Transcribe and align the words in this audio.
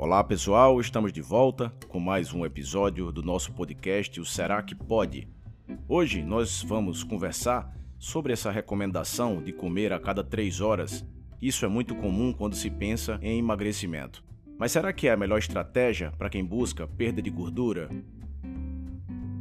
Olá 0.00 0.22
pessoal, 0.22 0.80
estamos 0.80 1.12
de 1.12 1.20
volta 1.20 1.72
com 1.88 1.98
mais 1.98 2.32
um 2.32 2.46
episódio 2.46 3.10
do 3.10 3.20
nosso 3.20 3.52
podcast 3.52 4.20
O 4.20 4.24
Será 4.24 4.62
que 4.62 4.72
Pode? 4.72 5.26
Hoje 5.88 6.22
nós 6.22 6.62
vamos 6.62 7.02
conversar 7.02 7.76
sobre 7.98 8.32
essa 8.32 8.48
recomendação 8.48 9.42
de 9.42 9.52
comer 9.52 9.92
a 9.92 9.98
cada 9.98 10.22
3 10.22 10.60
horas. 10.60 11.04
Isso 11.42 11.64
é 11.64 11.68
muito 11.68 11.96
comum 11.96 12.32
quando 12.32 12.54
se 12.54 12.70
pensa 12.70 13.18
em 13.20 13.40
emagrecimento. 13.40 14.22
Mas 14.56 14.70
será 14.70 14.92
que 14.92 15.08
é 15.08 15.12
a 15.12 15.16
melhor 15.16 15.40
estratégia 15.40 16.12
para 16.16 16.30
quem 16.30 16.44
busca 16.44 16.86
perda 16.86 17.20
de 17.20 17.28
gordura? 17.28 17.88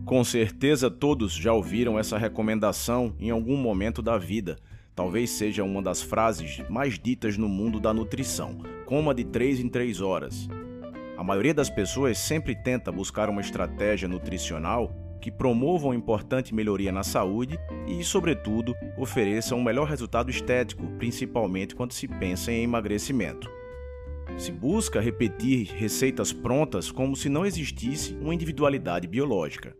Com 0.05 0.23
certeza 0.23 0.89
todos 0.89 1.33
já 1.33 1.53
ouviram 1.53 1.99
essa 1.99 2.17
recomendação 2.17 3.15
em 3.19 3.29
algum 3.29 3.57
momento 3.57 4.01
da 4.01 4.17
vida. 4.17 4.57
Talvez 4.97 5.29
seja 5.29 5.63
uma 5.63 5.79
das 5.79 6.01
frases 6.01 6.59
mais 6.67 6.97
ditas 6.97 7.37
no 7.37 7.47
mundo 7.47 7.79
da 7.79 7.93
nutrição. 7.93 8.57
Coma 8.87 9.13
de 9.13 9.23
3 9.23 9.59
em 9.59 9.69
3 9.69 10.01
horas. 10.01 10.49
A 11.15 11.23
maioria 11.23 11.53
das 11.53 11.69
pessoas 11.69 12.17
sempre 12.17 12.55
tenta 12.55 12.91
buscar 12.91 13.29
uma 13.29 13.41
estratégia 13.41 14.07
nutricional 14.07 14.91
que 15.21 15.29
promova 15.29 15.85
uma 15.85 15.95
importante 15.95 16.51
melhoria 16.51 16.91
na 16.91 17.03
saúde 17.03 17.59
e, 17.87 18.03
sobretudo, 18.03 18.73
ofereça 18.97 19.53
um 19.53 19.63
melhor 19.63 19.87
resultado 19.87 20.31
estético, 20.31 20.87
principalmente 20.97 21.75
quando 21.75 21.91
se 21.91 22.07
pensa 22.07 22.51
em 22.51 22.63
emagrecimento. 22.63 23.47
Se 24.35 24.51
busca 24.51 24.99
repetir 24.99 25.75
receitas 25.75 26.33
prontas 26.33 26.89
como 26.91 27.15
se 27.15 27.29
não 27.29 27.45
existisse 27.45 28.15
uma 28.15 28.33
individualidade 28.33 29.07
biológica. 29.07 29.77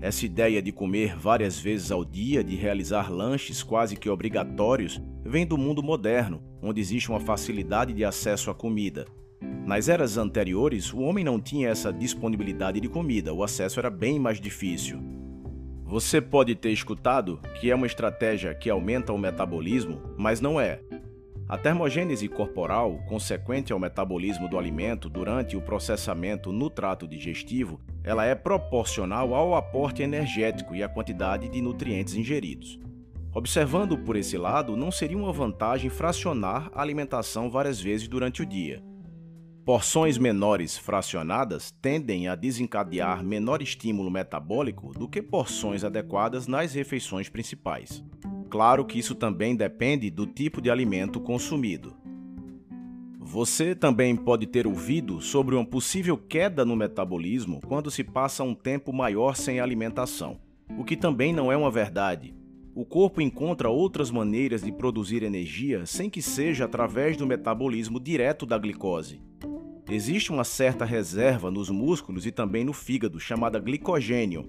Essa 0.00 0.26
ideia 0.26 0.60
de 0.60 0.72
comer 0.72 1.16
várias 1.16 1.58
vezes 1.58 1.90
ao 1.90 2.04
dia, 2.04 2.44
de 2.44 2.54
realizar 2.54 3.10
lanches 3.10 3.62
quase 3.62 3.96
que 3.96 4.10
obrigatórios, 4.10 5.00
vem 5.24 5.46
do 5.46 5.56
mundo 5.56 5.82
moderno, 5.82 6.42
onde 6.62 6.80
existe 6.80 7.08
uma 7.08 7.20
facilidade 7.20 7.92
de 7.92 8.04
acesso 8.04 8.50
à 8.50 8.54
comida. 8.54 9.06
Nas 9.66 9.88
eras 9.88 10.18
anteriores, 10.18 10.92
o 10.92 11.00
homem 11.00 11.24
não 11.24 11.40
tinha 11.40 11.68
essa 11.68 11.92
disponibilidade 11.92 12.78
de 12.78 12.88
comida, 12.88 13.32
o 13.32 13.42
acesso 13.42 13.80
era 13.80 13.90
bem 13.90 14.18
mais 14.18 14.40
difícil. 14.40 15.00
Você 15.84 16.20
pode 16.20 16.54
ter 16.54 16.70
escutado 16.70 17.40
que 17.60 17.70
é 17.70 17.74
uma 17.74 17.86
estratégia 17.86 18.54
que 18.54 18.68
aumenta 18.68 19.12
o 19.12 19.18
metabolismo, 19.18 20.02
mas 20.16 20.40
não 20.40 20.60
é. 20.60 20.80
A 21.48 21.56
termogênese 21.56 22.26
corporal, 22.26 22.98
consequente 23.06 23.72
ao 23.72 23.78
metabolismo 23.78 24.48
do 24.48 24.58
alimento 24.58 25.08
durante 25.08 25.56
o 25.56 25.60
processamento 25.60 26.50
no 26.50 26.68
trato 26.68 27.06
digestivo, 27.06 27.80
ela 28.02 28.24
é 28.24 28.34
proporcional 28.34 29.32
ao 29.32 29.54
aporte 29.54 30.02
energético 30.02 30.74
e 30.74 30.82
à 30.82 30.88
quantidade 30.88 31.48
de 31.48 31.62
nutrientes 31.62 32.16
ingeridos. 32.16 32.80
Observando 33.32 33.96
por 33.96 34.16
esse 34.16 34.36
lado, 34.36 34.76
não 34.76 34.90
seria 34.90 35.16
uma 35.16 35.32
vantagem 35.32 35.88
fracionar 35.88 36.68
a 36.74 36.82
alimentação 36.82 37.48
várias 37.48 37.80
vezes 37.80 38.08
durante 38.08 38.42
o 38.42 38.46
dia. 38.46 38.82
Porções 39.64 40.18
menores 40.18 40.76
fracionadas 40.76 41.70
tendem 41.70 42.26
a 42.26 42.34
desencadear 42.34 43.22
menor 43.22 43.62
estímulo 43.62 44.10
metabólico 44.10 44.92
do 44.92 45.08
que 45.08 45.22
porções 45.22 45.84
adequadas 45.84 46.48
nas 46.48 46.74
refeições 46.74 47.28
principais. 47.28 48.02
Claro 48.48 48.84
que 48.84 48.98
isso 48.98 49.14
também 49.14 49.56
depende 49.56 50.10
do 50.10 50.26
tipo 50.26 50.60
de 50.60 50.70
alimento 50.70 51.20
consumido. 51.20 51.94
Você 53.18 53.74
também 53.74 54.14
pode 54.14 54.46
ter 54.46 54.68
ouvido 54.68 55.20
sobre 55.20 55.56
uma 55.56 55.64
possível 55.64 56.16
queda 56.16 56.64
no 56.64 56.76
metabolismo 56.76 57.60
quando 57.66 57.90
se 57.90 58.04
passa 58.04 58.44
um 58.44 58.54
tempo 58.54 58.92
maior 58.92 59.34
sem 59.34 59.58
alimentação, 59.58 60.38
o 60.78 60.84
que 60.84 60.96
também 60.96 61.32
não 61.32 61.50
é 61.50 61.56
uma 61.56 61.70
verdade. 61.70 62.32
O 62.72 62.84
corpo 62.84 63.20
encontra 63.20 63.68
outras 63.68 64.10
maneiras 64.10 64.62
de 64.62 64.70
produzir 64.70 65.22
energia 65.22 65.86
sem 65.86 66.08
que 66.08 66.22
seja 66.22 66.66
através 66.66 67.16
do 67.16 67.26
metabolismo 67.26 67.98
direto 67.98 68.46
da 68.46 68.56
glicose. 68.56 69.20
Existe 69.90 70.30
uma 70.30 70.44
certa 70.44 70.84
reserva 70.84 71.50
nos 71.50 71.68
músculos 71.70 72.26
e 72.26 72.30
também 72.30 72.64
no 72.64 72.72
fígado, 72.72 73.18
chamada 73.18 73.58
glicogênio, 73.58 74.46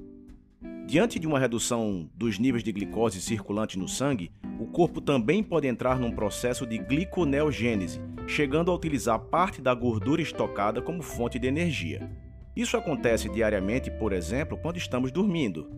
Diante 0.87 1.19
de 1.19 1.27
uma 1.27 1.37
redução 1.37 2.09
dos 2.15 2.39
níveis 2.39 2.63
de 2.63 2.71
glicose 2.71 3.21
circulante 3.21 3.77
no 3.77 3.89
sangue, 3.89 4.31
o 4.57 4.65
corpo 4.65 5.01
também 5.01 5.43
pode 5.43 5.67
entrar 5.67 5.99
num 5.99 6.13
processo 6.13 6.65
de 6.65 6.77
gliconeogênese, 6.77 7.99
chegando 8.25 8.71
a 8.71 8.73
utilizar 8.73 9.19
parte 9.19 9.61
da 9.61 9.73
gordura 9.73 10.21
estocada 10.21 10.81
como 10.81 11.03
fonte 11.03 11.37
de 11.37 11.45
energia. 11.45 12.09
Isso 12.55 12.77
acontece 12.77 13.27
diariamente, 13.27 13.91
por 13.91 14.13
exemplo, 14.13 14.57
quando 14.57 14.77
estamos 14.77 15.11
dormindo. 15.11 15.69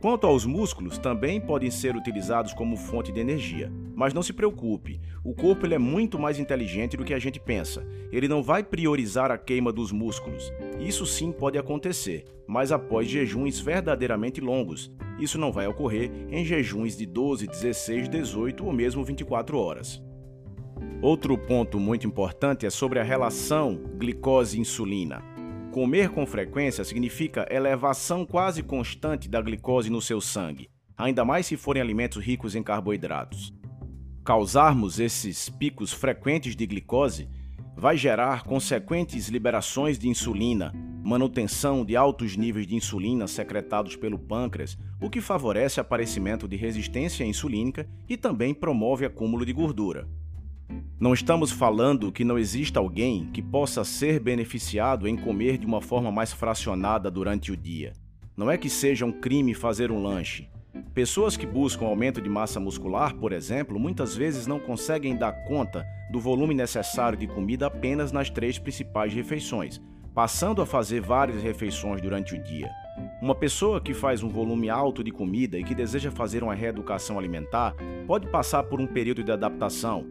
Quanto 0.00 0.26
aos 0.26 0.44
músculos, 0.44 0.98
também 0.98 1.40
podem 1.40 1.70
ser 1.70 1.94
utilizados 1.94 2.52
como 2.52 2.76
fonte 2.76 3.12
de 3.12 3.20
energia. 3.20 3.72
Mas 4.00 4.14
não 4.14 4.22
se 4.22 4.32
preocupe, 4.32 4.98
o 5.22 5.34
corpo 5.34 5.66
ele 5.66 5.74
é 5.74 5.78
muito 5.78 6.18
mais 6.18 6.38
inteligente 6.38 6.96
do 6.96 7.04
que 7.04 7.12
a 7.12 7.18
gente 7.18 7.38
pensa. 7.38 7.86
Ele 8.10 8.28
não 8.28 8.42
vai 8.42 8.64
priorizar 8.64 9.30
a 9.30 9.36
queima 9.36 9.70
dos 9.70 9.92
músculos. 9.92 10.50
Isso 10.80 11.04
sim 11.04 11.30
pode 11.30 11.58
acontecer, 11.58 12.24
mas 12.48 12.72
após 12.72 13.06
jejuns 13.06 13.60
verdadeiramente 13.60 14.40
longos. 14.40 14.90
Isso 15.18 15.36
não 15.36 15.52
vai 15.52 15.66
ocorrer 15.66 16.10
em 16.30 16.46
jejuns 16.46 16.96
de 16.96 17.04
12, 17.04 17.46
16, 17.46 18.08
18 18.08 18.64
ou 18.64 18.72
mesmo 18.72 19.04
24 19.04 19.58
horas. 19.58 20.02
Outro 21.02 21.36
ponto 21.36 21.78
muito 21.78 22.06
importante 22.06 22.64
é 22.64 22.70
sobre 22.70 23.00
a 23.00 23.04
relação 23.04 23.78
glicose-insulina. 23.98 25.22
Comer 25.72 26.08
com 26.08 26.24
frequência 26.24 26.84
significa 26.84 27.46
elevação 27.50 28.24
quase 28.24 28.62
constante 28.62 29.28
da 29.28 29.42
glicose 29.42 29.90
no 29.90 30.00
seu 30.00 30.22
sangue, 30.22 30.70
ainda 30.96 31.22
mais 31.22 31.44
se 31.44 31.58
forem 31.58 31.82
alimentos 31.82 32.24
ricos 32.24 32.54
em 32.54 32.62
carboidratos. 32.62 33.59
Causarmos 34.30 35.00
esses 35.00 35.48
picos 35.48 35.92
frequentes 35.92 36.54
de 36.54 36.64
glicose 36.64 37.28
vai 37.76 37.96
gerar 37.96 38.44
consequentes 38.44 39.26
liberações 39.26 39.98
de 39.98 40.08
insulina, 40.08 40.72
manutenção 41.02 41.84
de 41.84 41.96
altos 41.96 42.36
níveis 42.36 42.64
de 42.64 42.76
insulina 42.76 43.26
secretados 43.26 43.96
pelo 43.96 44.20
pâncreas, 44.20 44.78
o 45.02 45.10
que 45.10 45.20
favorece 45.20 45.80
aparecimento 45.80 46.46
de 46.46 46.54
resistência 46.54 47.24
insulínica 47.24 47.88
e 48.08 48.16
também 48.16 48.54
promove 48.54 49.04
acúmulo 49.04 49.44
de 49.44 49.52
gordura. 49.52 50.08
Não 51.00 51.12
estamos 51.12 51.50
falando 51.50 52.12
que 52.12 52.22
não 52.22 52.38
exista 52.38 52.78
alguém 52.78 53.28
que 53.32 53.42
possa 53.42 53.82
ser 53.82 54.20
beneficiado 54.20 55.08
em 55.08 55.16
comer 55.16 55.58
de 55.58 55.66
uma 55.66 55.80
forma 55.80 56.12
mais 56.12 56.32
fracionada 56.32 57.10
durante 57.10 57.50
o 57.50 57.56
dia. 57.56 57.94
Não 58.36 58.48
é 58.48 58.56
que 58.56 58.70
seja 58.70 59.04
um 59.04 59.10
crime 59.10 59.54
fazer 59.54 59.90
um 59.90 60.00
lanche. 60.00 60.48
Pessoas 61.00 61.34
que 61.34 61.46
buscam 61.46 61.86
aumento 61.86 62.20
de 62.20 62.28
massa 62.28 62.60
muscular, 62.60 63.14
por 63.14 63.32
exemplo, 63.32 63.80
muitas 63.80 64.14
vezes 64.14 64.46
não 64.46 64.60
conseguem 64.60 65.16
dar 65.16 65.32
conta 65.44 65.82
do 66.12 66.20
volume 66.20 66.52
necessário 66.52 67.16
de 67.16 67.26
comida 67.26 67.68
apenas 67.68 68.12
nas 68.12 68.28
três 68.28 68.58
principais 68.58 69.14
refeições, 69.14 69.80
passando 70.14 70.60
a 70.60 70.66
fazer 70.66 71.00
várias 71.00 71.42
refeições 71.42 72.02
durante 72.02 72.34
o 72.34 72.42
dia. 72.42 72.68
Uma 73.22 73.34
pessoa 73.34 73.80
que 73.80 73.94
faz 73.94 74.22
um 74.22 74.28
volume 74.28 74.68
alto 74.68 75.02
de 75.02 75.10
comida 75.10 75.58
e 75.58 75.64
que 75.64 75.74
deseja 75.74 76.10
fazer 76.10 76.42
uma 76.42 76.54
reeducação 76.54 77.18
alimentar 77.18 77.74
pode 78.06 78.26
passar 78.26 78.64
por 78.64 78.78
um 78.78 78.86
período 78.86 79.24
de 79.24 79.32
adaptação, 79.32 80.04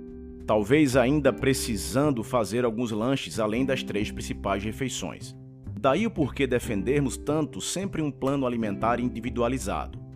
talvez 0.48 0.96
ainda 0.96 1.32
precisando 1.32 2.24
fazer 2.24 2.66
alguns 2.66 2.90
lanches 2.90 3.40
além 3.40 3.64
das 3.64 3.84
três 3.84 4.10
principais 4.10 4.64
refeições. 4.64 5.36
Daí 5.80 6.08
o 6.08 6.12
porquê 6.12 6.48
defendermos 6.48 7.16
tanto 7.16 7.62
sempre 7.62 8.02
um 8.02 8.10
plano 8.10 8.48
alimentar 8.48 9.00
individualizado. 9.00 10.09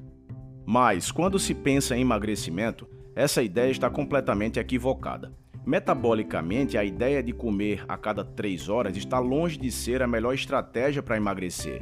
Mas, 0.65 1.11
quando 1.11 1.37
se 1.37 1.53
pensa 1.53 1.95
em 1.95 2.01
emagrecimento, 2.01 2.87
essa 3.15 3.43
ideia 3.43 3.69
está 3.69 3.89
completamente 3.89 4.59
equivocada. 4.59 5.31
Metabolicamente, 5.65 6.77
a 6.77 6.83
ideia 6.83 7.23
de 7.23 7.31
comer 7.31 7.85
a 7.87 7.97
cada 7.97 8.23
três 8.23 8.67
horas 8.69 8.97
está 8.97 9.19
longe 9.19 9.57
de 9.57 9.71
ser 9.71 10.01
a 10.01 10.07
melhor 10.07 10.33
estratégia 10.33 11.01
para 11.01 11.17
emagrecer. 11.17 11.81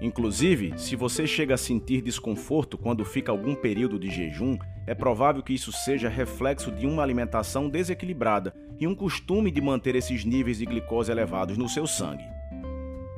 Inclusive, 0.00 0.74
se 0.76 0.96
você 0.96 1.26
chega 1.26 1.54
a 1.54 1.58
sentir 1.58 2.02
desconforto 2.02 2.76
quando 2.76 3.04
fica 3.04 3.30
algum 3.30 3.54
período 3.54 3.98
de 3.98 4.10
jejum, 4.10 4.58
é 4.86 4.94
provável 4.94 5.42
que 5.42 5.54
isso 5.54 5.72
seja 5.72 6.08
reflexo 6.08 6.70
de 6.72 6.86
uma 6.86 7.02
alimentação 7.02 7.68
desequilibrada 7.68 8.52
e 8.78 8.86
um 8.86 8.94
costume 8.94 9.50
de 9.50 9.60
manter 9.60 9.94
esses 9.94 10.24
níveis 10.24 10.58
de 10.58 10.66
glicose 10.66 11.10
elevados 11.10 11.56
no 11.56 11.68
seu 11.68 11.86
sangue. 11.86 12.24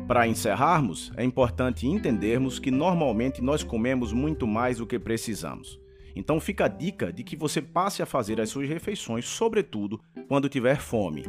Para 0.06 0.29
encerrarmos, 0.29 1.11
é 1.17 1.25
importante 1.25 1.87
entendermos 1.87 2.59
que 2.59 2.71
normalmente 2.71 3.41
nós 3.41 3.62
comemos 3.62 4.12
muito 4.12 4.47
mais 4.47 4.77
do 4.77 4.87
que 4.87 4.99
precisamos. 4.99 5.81
Então 6.15 6.39
fica 6.39 6.67
a 6.67 6.69
dica 6.69 7.11
de 7.11 7.25
que 7.25 7.35
você 7.35 7.62
passe 7.62 8.03
a 8.03 8.06
fazer 8.06 8.39
as 8.39 8.51
suas 8.51 8.69
refeições, 8.69 9.25
sobretudo 9.25 9.99
quando 10.29 10.49
tiver 10.49 10.77
fome. 10.77 11.25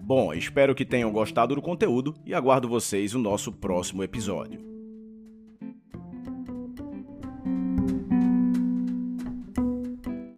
Bom, 0.00 0.32
espero 0.32 0.76
que 0.76 0.84
tenham 0.84 1.10
gostado 1.10 1.56
do 1.56 1.60
conteúdo 1.60 2.14
e 2.24 2.32
aguardo 2.32 2.68
vocês 2.68 3.12
no 3.12 3.20
nosso 3.20 3.52
próximo 3.52 4.04
episódio. 4.04 4.67